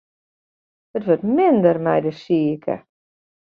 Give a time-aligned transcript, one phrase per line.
[0.95, 2.75] It wurdt minder mei de sike.